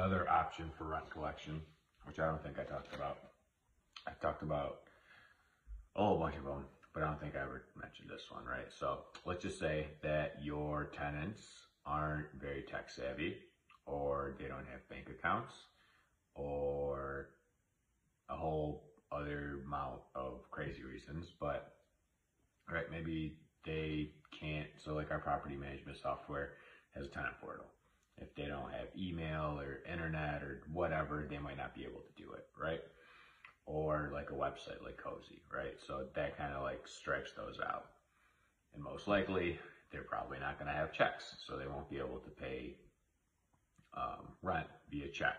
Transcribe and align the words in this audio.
Another 0.00 0.26
option 0.30 0.70
for 0.78 0.84
rent 0.84 1.10
collection, 1.10 1.60
which 2.04 2.18
I 2.18 2.26
don't 2.26 2.42
think 2.42 2.58
I 2.58 2.62
talked 2.62 2.94
about. 2.94 3.18
I 4.08 4.12
talked 4.22 4.42
about 4.42 4.78
a 5.94 6.02
whole 6.02 6.18
bunch 6.18 6.36
of 6.38 6.44
them, 6.44 6.64
but 6.94 7.02
I 7.02 7.06
don't 7.06 7.20
think 7.20 7.36
I 7.36 7.40
ever 7.40 7.64
mentioned 7.78 8.08
this 8.08 8.24
one, 8.30 8.46
right? 8.46 8.72
So 8.72 9.00
let's 9.26 9.42
just 9.42 9.58
say 9.58 9.88
that 10.02 10.36
your 10.40 10.86
tenants 10.86 11.42
aren't 11.84 12.28
very 12.40 12.62
tech 12.62 12.88
savvy, 12.88 13.36
or 13.84 14.36
they 14.38 14.48
don't 14.48 14.64
have 14.72 14.88
bank 14.88 15.10
accounts, 15.10 15.52
or 16.34 17.26
a 18.30 18.34
whole 18.34 18.86
other 19.12 19.58
amount 19.66 20.00
of 20.14 20.50
crazy 20.50 20.82
reasons, 20.82 21.30
but 21.38 21.72
right, 22.72 22.90
maybe 22.90 23.36
they 23.66 24.12
can't. 24.32 24.68
So, 24.78 24.94
like 24.94 25.10
our 25.10 25.18
property 25.18 25.56
management 25.56 25.98
software 25.98 26.52
has 26.94 27.04
a 27.04 27.08
tenant 27.08 27.34
portal. 27.38 27.66
If 28.20 28.34
they 28.36 28.46
don't 28.46 28.70
have 28.72 28.88
email 28.96 29.58
or 29.60 29.80
internet 29.90 30.42
or 30.42 30.60
whatever, 30.72 31.24
they 31.28 31.38
might 31.38 31.56
not 31.56 31.74
be 31.74 31.84
able 31.84 32.02
to 32.02 32.22
do 32.22 32.30
it, 32.32 32.44
right? 32.58 32.80
Or 33.66 34.10
like 34.12 34.30
a 34.30 34.34
website 34.34 34.82
like 34.82 34.96
Cozy, 34.96 35.42
right? 35.52 35.74
So 35.86 36.04
that 36.14 36.36
kind 36.36 36.52
of 36.54 36.62
like 36.62 36.86
strikes 36.86 37.32
those 37.32 37.58
out. 37.64 37.84
And 38.74 38.82
most 38.82 39.08
likely, 39.08 39.58
they're 39.90 40.02
probably 40.02 40.38
not 40.38 40.58
going 40.58 40.68
to 40.68 40.74
have 40.74 40.92
checks, 40.92 41.34
so 41.38 41.56
they 41.56 41.66
won't 41.66 41.88
be 41.88 41.98
able 41.98 42.18
to 42.20 42.30
pay 42.30 42.74
um, 43.96 44.34
rent 44.42 44.68
via 44.90 45.08
check. 45.08 45.36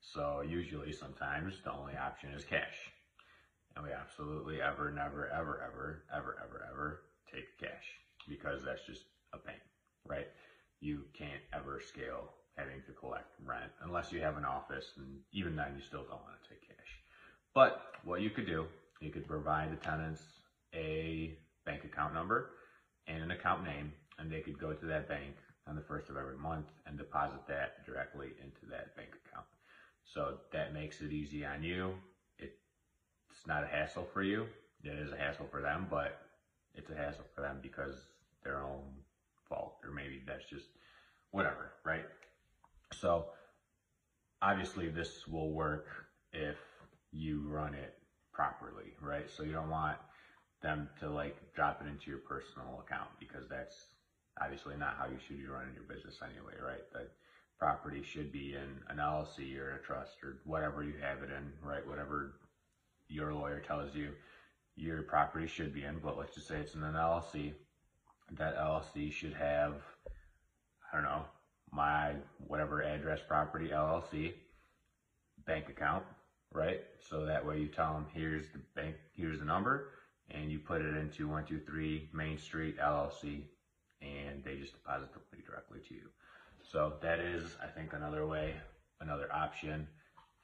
So 0.00 0.40
usually, 0.40 0.92
sometimes 0.92 1.60
the 1.62 1.72
only 1.72 1.96
option 1.96 2.32
is 2.32 2.44
cash. 2.44 2.90
And 3.74 3.84
we 3.84 3.92
absolutely 3.92 4.60
ever, 4.60 4.90
never, 4.90 5.26
ever, 5.28 5.60
ever, 5.64 6.02
ever, 6.12 6.36
ever, 6.42 6.62
ever 6.70 6.98
take 7.32 7.46
cash 7.58 8.00
because 8.28 8.62
that's 8.62 8.82
just 8.82 9.04
a 9.32 9.38
pain, 9.38 9.58
right? 10.08 10.26
You 10.80 11.04
can't 11.12 11.40
ever 11.52 11.80
scale 11.80 12.30
having 12.56 12.80
to 12.86 12.92
collect 12.92 13.34
rent 13.44 13.70
unless 13.82 14.12
you 14.12 14.20
have 14.20 14.36
an 14.36 14.44
office, 14.44 14.92
and 14.96 15.18
even 15.32 15.56
then, 15.56 15.74
you 15.74 15.80
still 15.80 16.02
don't 16.02 16.22
want 16.22 16.42
to 16.42 16.48
take 16.48 16.68
cash. 16.68 16.98
But 17.54 17.80
what 18.04 18.20
you 18.20 18.30
could 18.30 18.46
do, 18.46 18.66
you 19.00 19.10
could 19.10 19.26
provide 19.26 19.70
the 19.70 19.76
tenants 19.76 20.22
a 20.74 21.34
bank 21.64 21.84
account 21.84 22.14
number 22.14 22.50
and 23.06 23.22
an 23.22 23.30
account 23.30 23.62
name, 23.64 23.92
and 24.18 24.30
they 24.30 24.40
could 24.40 24.58
go 24.58 24.72
to 24.72 24.86
that 24.86 25.08
bank 25.08 25.34
on 25.66 25.74
the 25.74 25.80
first 25.80 26.10
of 26.10 26.16
every 26.16 26.36
month 26.36 26.66
and 26.86 26.98
deposit 26.98 27.46
that 27.48 27.84
directly 27.86 28.34
into 28.38 28.66
that 28.70 28.94
bank 28.96 29.10
account. 29.26 29.46
So 30.04 30.34
that 30.52 30.74
makes 30.74 31.00
it 31.00 31.12
easy 31.12 31.44
on 31.44 31.62
you. 31.62 31.94
It's 32.38 33.46
not 33.46 33.62
a 33.62 33.66
hassle 33.66 34.06
for 34.12 34.22
you. 34.22 34.46
It 34.82 34.90
is 34.98 35.12
a 35.12 35.16
hassle 35.16 35.48
for 35.50 35.60
them, 35.60 35.86
but 35.88 36.20
it's 36.74 36.90
a 36.90 36.94
hassle 36.94 37.24
for 37.34 37.40
them 37.40 37.58
because 37.62 38.06
their 38.42 38.60
own 38.60 38.82
fault, 39.48 39.74
or 39.84 39.90
maybe 39.90 40.22
that's 40.26 40.44
just 40.48 40.66
whatever, 41.30 41.70
right? 41.84 42.04
So 42.92 43.26
obviously 44.42 44.88
this 44.88 45.26
will 45.26 45.52
work 45.52 45.86
if 46.32 46.56
you 47.12 47.42
run 47.48 47.74
it 47.74 47.94
properly, 48.32 48.92
right? 49.00 49.30
So 49.30 49.42
you 49.42 49.52
don't 49.52 49.70
want 49.70 49.96
them 50.62 50.88
to 51.00 51.10
like 51.10 51.36
drop 51.54 51.80
it 51.80 51.86
into 51.88 52.10
your 52.10 52.18
personal 52.18 52.80
account 52.86 53.10
because 53.18 53.48
that's 53.48 53.86
obviously 54.40 54.76
not 54.76 54.96
how 54.98 55.06
you 55.06 55.18
should 55.18 55.38
be 55.38 55.46
running 55.46 55.74
your 55.74 55.84
business 55.84 56.20
anyway, 56.22 56.54
right? 56.64 56.82
The 56.92 57.06
property 57.58 58.02
should 58.02 58.32
be 58.32 58.54
in 58.54 58.80
an 58.88 58.96
LLC 58.98 59.56
or 59.58 59.74
a 59.74 59.78
trust 59.78 60.16
or 60.22 60.36
whatever 60.44 60.82
you 60.82 60.96
have 61.00 61.22
it 61.22 61.30
in, 61.30 61.52
right? 61.62 61.86
Whatever 61.86 62.32
your 63.08 63.32
lawyer 63.32 63.60
tells 63.60 63.94
you 63.94 64.14
your 64.76 65.02
property 65.02 65.46
should 65.46 65.72
be 65.72 65.84
in, 65.84 65.98
but 65.98 66.16
let's 66.18 66.34
just 66.34 66.48
say 66.48 66.56
it's 66.58 66.74
in 66.74 66.82
an 66.82 66.94
LLC. 66.94 67.54
That 68.32 68.56
LLC 68.56 69.12
should 69.12 69.34
have, 69.34 69.76
I 70.92 70.96
don't 70.96 71.04
know, 71.04 71.24
my 71.70 72.14
whatever 72.38 72.82
address 72.82 73.20
property 73.26 73.68
LLC 73.68 74.34
bank 75.46 75.68
account, 75.68 76.04
right? 76.52 76.80
So 77.08 77.26
that 77.26 77.44
way 77.46 77.60
you 77.60 77.68
tell 77.68 77.94
them, 77.94 78.06
here's 78.12 78.50
the 78.52 78.60
bank, 78.74 78.96
here's 79.12 79.38
the 79.38 79.44
number, 79.44 79.90
and 80.30 80.50
you 80.50 80.58
put 80.58 80.80
it 80.80 80.96
into 80.96 81.28
123 81.28 82.08
Main 82.12 82.38
Street 82.38 82.78
LLC, 82.78 83.44
and 84.00 84.42
they 84.44 84.56
just 84.56 84.72
deposit 84.72 85.12
the 85.12 85.20
money 85.32 85.44
directly 85.46 85.80
to 85.88 85.94
you. 85.94 86.08
So 86.62 86.94
that 87.02 87.20
is, 87.20 87.56
I 87.62 87.66
think, 87.66 87.92
another 87.92 88.26
way, 88.26 88.54
another 89.00 89.28
option 89.32 89.86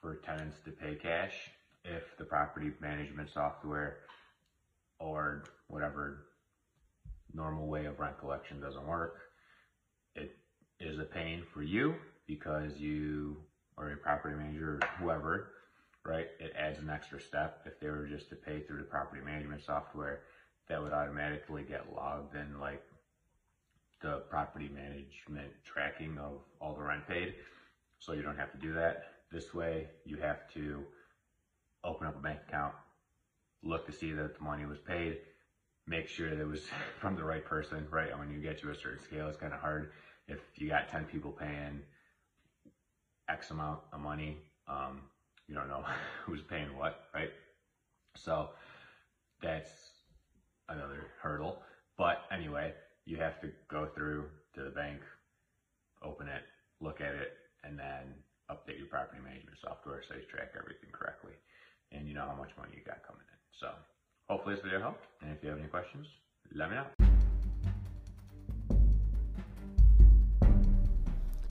for 0.00 0.16
tenants 0.16 0.60
to 0.64 0.70
pay 0.70 0.94
cash 0.94 1.50
if 1.84 2.16
the 2.18 2.24
property 2.24 2.72
management 2.80 3.30
software 3.30 3.96
or 4.98 5.44
whatever 5.68 6.26
normal 7.34 7.68
way 7.68 7.86
of 7.86 7.98
rent 7.98 8.18
collection 8.18 8.60
doesn't 8.60 8.86
work. 8.86 9.14
It 10.14 10.30
is 10.78 10.98
a 10.98 11.04
pain 11.04 11.42
for 11.52 11.62
you 11.62 11.94
because 12.26 12.76
you 12.78 13.36
or 13.76 13.90
a 13.92 13.96
property 13.96 14.34
manager 14.36 14.74
or 14.74 14.80
whoever, 14.98 15.44
right? 16.04 16.26
It 16.38 16.52
adds 16.56 16.78
an 16.80 16.90
extra 16.90 17.20
step. 17.20 17.62
If 17.64 17.78
they 17.80 17.88
were 17.88 18.06
just 18.06 18.28
to 18.30 18.36
pay 18.36 18.60
through 18.60 18.78
the 18.78 18.84
property 18.84 19.22
management 19.24 19.62
software, 19.62 20.20
that 20.68 20.80
would 20.82 20.92
automatically 20.92 21.64
get 21.64 21.92
logged 21.94 22.34
in 22.34 22.58
like 22.58 22.80
the 24.02 24.20
property 24.30 24.68
management 24.68 25.52
tracking 25.64 26.18
of 26.18 26.40
all 26.60 26.74
the 26.74 26.82
rent 26.82 27.06
paid. 27.06 27.34
So 27.98 28.12
you 28.12 28.22
don't 28.22 28.36
have 28.38 28.52
to 28.52 28.58
do 28.58 28.72
that. 28.74 28.96
This 29.30 29.52
way, 29.54 29.86
you 30.04 30.16
have 30.18 30.38
to 30.54 30.84
open 31.84 32.06
up 32.06 32.16
a 32.16 32.20
bank 32.20 32.40
account, 32.48 32.72
look 33.62 33.86
to 33.86 33.92
see 33.92 34.12
that 34.12 34.34
the 34.38 34.44
money 34.44 34.64
was 34.64 34.78
paid, 34.78 35.18
make 35.90 36.08
sure 36.08 36.30
that 36.30 36.40
it 36.40 36.46
was 36.48 36.62
from 37.00 37.16
the 37.16 37.24
right 37.24 37.44
person, 37.44 37.86
right? 37.90 38.10
And 38.10 38.18
when 38.20 38.30
you 38.30 38.40
get 38.40 38.58
to 38.60 38.70
a 38.70 38.74
certain 38.74 39.00
scale, 39.00 39.28
it's 39.28 39.36
kind 39.36 39.52
of 39.52 39.60
hard. 39.60 39.88
If 40.28 40.38
you 40.56 40.68
got 40.68 40.88
10 40.88 41.04
people 41.04 41.32
paying 41.32 41.82
X 43.28 43.50
amount 43.50 43.80
of 43.92 44.00
money, 44.00 44.38
um, 44.68 45.02
you 45.48 45.54
don't 45.54 45.68
know 45.68 45.84
who's 46.24 46.42
paying 46.42 46.74
what, 46.74 46.94
right? 47.14 47.30
So 48.16 48.48
that's 49.42 49.70
another 50.68 51.06
hurdle. 51.20 51.58
But 51.98 52.18
anyway, 52.30 52.72
you 53.04 53.18
have 53.18 53.40
to 53.40 53.50
go 53.68 53.86
through 53.86 54.26
to 54.54 54.62
the 54.62 54.70
bank, 54.70 55.02
open 56.02 56.28
it, 56.28 56.44
look 56.80 57.00
at 57.00 57.14
it, 57.14 57.30
and 57.64 57.78
then 57.78 58.14
update 58.50 58.78
your 58.78 58.86
property 58.86 59.20
management 59.22 59.58
software 59.58 60.00
so 60.06 60.14
you 60.14 60.22
track 60.22 60.50
everything 60.58 60.90
correctly 60.92 61.34
and 61.92 62.06
you 62.08 62.14
know 62.14 62.24
how 62.26 62.34
much 62.34 62.50
money 62.56 62.72
you 62.74 62.82
got 62.86 63.02
coming 63.06 63.26
in. 63.30 63.38
So 63.52 63.68
hopefully 64.30 64.54
this 64.54 64.62
video 64.62 64.80
helped. 64.80 65.04
And 65.22 65.32
if 65.32 65.42
you 65.42 65.50
have 65.50 65.58
any 65.58 65.66
questions, 65.66 66.06
let 66.54 66.70
me 66.70 66.76
know. 66.76 66.86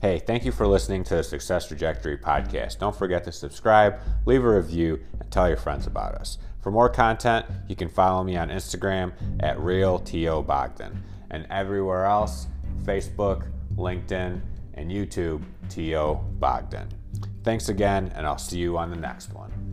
Hey, 0.00 0.18
thank 0.18 0.46
you 0.46 0.52
for 0.52 0.66
listening 0.66 1.04
to 1.04 1.16
the 1.16 1.22
Success 1.22 1.68
Trajectory 1.68 2.16
podcast. 2.16 2.78
Don't 2.78 2.96
forget 2.96 3.22
to 3.24 3.32
subscribe, 3.32 4.00
leave 4.24 4.42
a 4.42 4.56
review, 4.56 4.98
and 5.20 5.30
tell 5.30 5.46
your 5.46 5.58
friends 5.58 5.86
about 5.86 6.14
us. 6.14 6.38
For 6.62 6.70
more 6.70 6.88
content, 6.88 7.44
you 7.68 7.76
can 7.76 7.90
follow 7.90 8.24
me 8.24 8.38
on 8.38 8.48
Instagram 8.48 9.12
at 9.40 9.58
RealTOBogdan 9.58 10.96
and 11.30 11.46
everywhere 11.50 12.06
else 12.06 12.46
Facebook, 12.82 13.46
LinkedIn, 13.76 14.40
and 14.72 14.90
YouTube, 14.90 15.42
T.O. 15.68 16.14
Bogdan. 16.38 16.88
Thanks 17.44 17.68
again, 17.68 18.10
and 18.14 18.26
I'll 18.26 18.38
see 18.38 18.58
you 18.58 18.78
on 18.78 18.88
the 18.88 18.96
next 18.96 19.34
one. 19.34 19.69